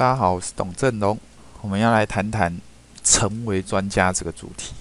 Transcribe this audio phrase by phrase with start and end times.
[0.00, 1.18] 大家好，我是董振龙。
[1.60, 2.58] 我们要来谈谈
[3.04, 4.72] 成为专家这个主题。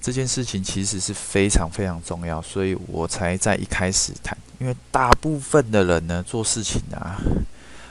[0.00, 4.34] 这件事情其实是非常非常重要，所以我才在一开始谈。
[4.58, 7.20] 因为大部分的人呢，做事情啊，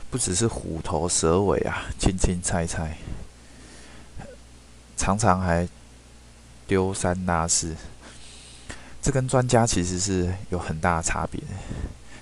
[0.09, 2.97] 不只是虎头蛇尾啊，轻轻猜猜，
[4.97, 5.69] 常常还
[6.65, 7.75] 丢三落四。
[8.99, 11.39] 这跟专家其实是有很大的差别。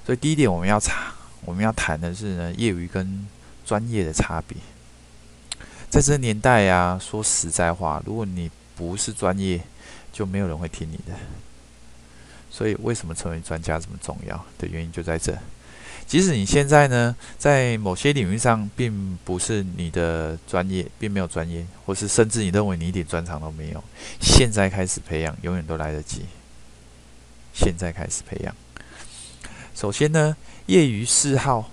[0.05, 1.13] 所以第一点，我们要查，
[1.45, 3.26] 我们要谈的是呢，业余跟
[3.65, 4.57] 专业的差别。
[5.89, 9.61] 在这年代呀、啊，说实在话，如果你不是专业，
[10.11, 11.17] 就没有人会听你的。
[12.51, 15.38] 所以，为什么成为专家这么重要的原因就在这。
[16.07, 23.83] 即使你现在呢，在某些领域上并不是你的专业，并没有专业，或是甚至你认为你一点专长都没有，
[24.21, 26.25] 现在开始培养，永远都来得及。
[27.53, 28.55] 现在开始培养。
[29.73, 30.35] 首先呢，
[30.67, 31.71] 业余嗜好。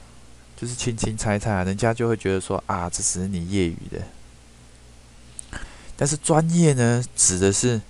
[0.63, 4.01] 就是轻轻猜猜，人家就会觉得说啊，这只是你业余的。
[5.97, 7.81] 但是专业呢，指的是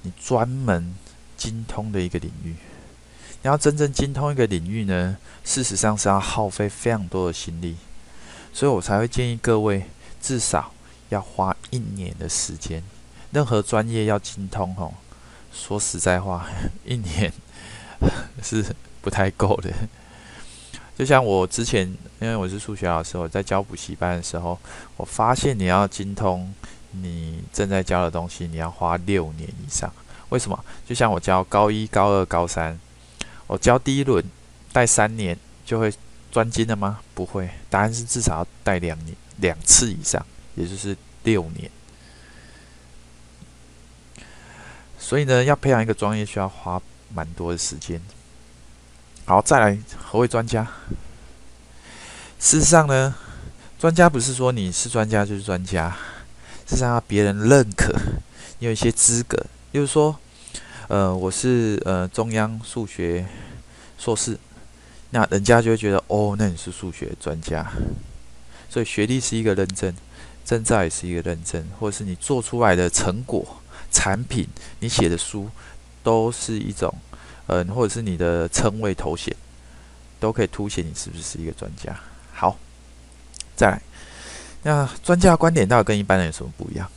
[0.00, 0.94] 你专门
[1.36, 2.54] 精通的一个领域。
[3.42, 7.76] 你要真正精通一个领域呢，事实上是要耗费非常多的心力。
[8.54, 9.84] 所以我才会建议各位，
[10.22, 10.72] 至少
[11.10, 12.82] 要花一年的时间。
[13.30, 14.94] 任何专业要精通哦，
[15.52, 16.48] 说实在话，
[16.86, 17.30] 一年
[18.42, 19.70] 是不太够的。
[21.02, 21.84] 就像我之前，
[22.20, 24.56] 因为我是数学老师，我在教补习班的时候，
[24.96, 26.54] 我发现你要精通
[26.92, 29.92] 你正在教的东西，你要花六年以上。
[30.28, 30.64] 为什么？
[30.86, 32.78] 就像我教高一、高二、高三，
[33.48, 34.24] 我教第一轮
[34.72, 35.36] 带三年
[35.66, 35.92] 就会
[36.30, 37.00] 专精了吗？
[37.14, 41.68] 不会，答案是至少要带两年、两次以上，也就是六年。
[45.00, 46.80] 所以呢，要培养一个专业需要花
[47.12, 48.00] 蛮多的时间。
[49.24, 50.66] 好，再来，何谓专家？
[52.40, 53.14] 事实上呢，
[53.78, 55.90] 专家不是说你是专家就是专家，
[56.66, 57.94] 事实上别人认可，
[58.58, 59.38] 你有一些资格。
[59.72, 60.18] 就是说，
[60.88, 63.24] 呃，我是呃中央数学
[63.96, 64.36] 硕士，
[65.10, 67.70] 那人家就会觉得哦，那你是数学专家。
[68.68, 69.94] 所以学历是一个认证，
[70.44, 74.48] 证照也是一个认证，或者是你做出来的成果、产品、
[74.80, 75.48] 你写的书，
[76.02, 76.92] 都是一种。
[77.48, 79.34] 嗯，或者是你的称谓头衔，
[80.20, 81.94] 都可以凸显你是不是一个专家。
[82.32, 82.56] 好，
[83.56, 83.82] 再来，
[84.62, 86.88] 那专家的观点到底跟一般人有什么不一样？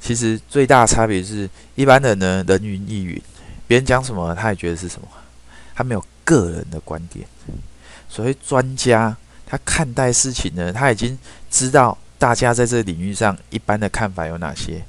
[0.00, 3.20] 其实最大的差别是，一般人呢人云亦云，
[3.66, 5.08] 别人讲什么他也觉得是什么，
[5.74, 7.26] 他没有个人的观点。
[8.08, 11.18] 所谓专家，他看待事情呢，他已经
[11.50, 14.82] 知道大家在这个领域上一般的看法有哪些，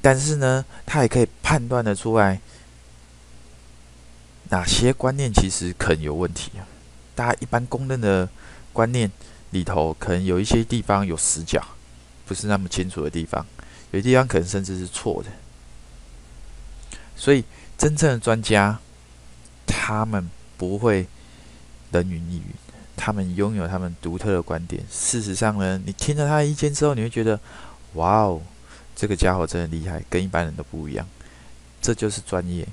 [0.00, 2.40] 但是呢，他也可以判断得出来。
[4.54, 6.62] 哪些观念其实可能有问题啊？
[7.16, 8.28] 大家一般公认的
[8.72, 9.10] 观念
[9.50, 11.60] 里头，可能有一些地方有死角，
[12.24, 13.44] 不是那么清楚的地方，
[13.90, 15.30] 有些地方可能甚至是错的。
[17.16, 17.42] 所以，
[17.76, 18.78] 真正的专家，
[19.66, 21.08] 他们不会
[21.90, 22.54] 人云亦云，
[22.96, 24.84] 他们拥有他们独特的观点。
[24.88, 27.40] 事实上呢，你听了他的意见之后，你会觉得，
[27.94, 28.40] 哇哦，
[28.94, 31.04] 这个家伙真的厉害，跟一般人都不一样。
[31.82, 32.64] 这就是专业。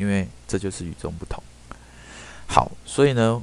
[0.00, 1.42] 因为这就是与众不同。
[2.48, 3.42] 好，所以呢，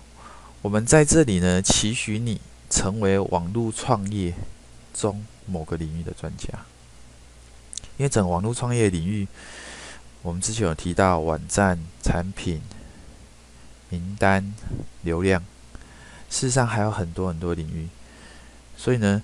[0.64, 4.34] 我们在这里呢，期许你成为网络创业
[4.92, 6.50] 中某个领域的专家。
[7.98, 9.28] 因为整个网络创业领域，
[10.24, 12.60] 我们之前有提到网站、产品、
[13.90, 14.56] 名单、
[15.04, 15.42] 流量，
[16.30, 17.88] 事实上还有很多很多领域。
[18.76, 19.22] 所以呢，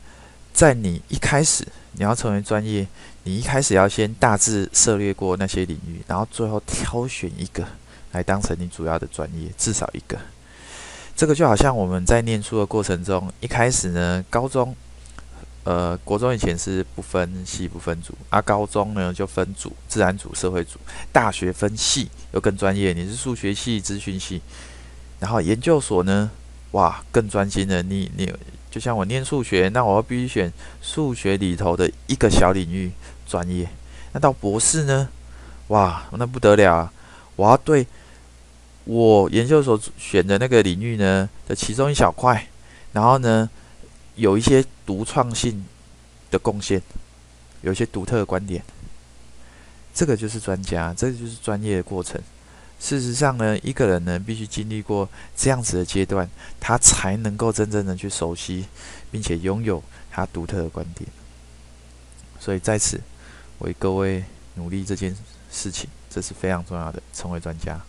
[0.54, 2.88] 在你一开始你要成为专业，
[3.24, 7.66] 你一开始要先大致涉猎过那些领域，然后最后挑选一个
[8.12, 10.18] 来当成你主要的专业，至少一个。
[11.16, 14.76] 这个就好像我们在念书的过程中，一开始呢，高中，
[15.64, 20.80] 呃，国中以前是不分系不分组，啊，高中呢就分组，自然组、社会组，
[21.12, 24.42] 大学分系又更专业，你是数学系、资讯系，
[25.20, 26.32] 然后研究所呢，
[26.72, 28.32] 哇，更专心的你你。
[28.74, 32.92] 就像我念数学，那我要必须选数学里头的一个小领域
[33.28, 33.70] 专业。
[34.14, 35.08] 那到博士呢？
[35.68, 36.94] 哇，那不得了啊！
[37.36, 37.86] 我要对
[38.86, 42.48] 我研究所选的那个领域呢的其中一小块，
[42.94, 43.48] 然后呢
[44.16, 45.64] 有一些独创性
[46.32, 46.82] 的贡献，
[47.62, 48.64] 有一些独特的观点。
[49.94, 52.20] 这个就是专家，这个就是专业的过程。
[52.80, 56.30] 事实上呢，一个人呢必须经历过这样子的阶段，
[56.60, 58.66] 他才能够真正的去熟悉，
[59.10, 59.82] 并且拥有
[60.12, 61.10] 他独特的观点。
[62.40, 63.00] 所以在此
[63.60, 64.24] 为各位
[64.56, 65.16] 努力这件
[65.50, 67.80] 事情，这是非常重要的，成为专家。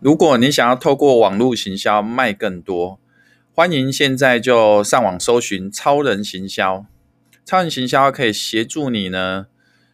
[0.00, 2.98] 如果你想要透过网络行销卖更多，
[3.54, 6.86] 欢迎现在就上网搜寻超人行销。
[7.44, 9.46] 超人行销可以协助你呢，